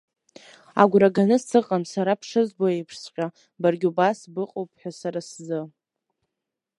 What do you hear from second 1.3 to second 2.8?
сыҟан, сара бшызбо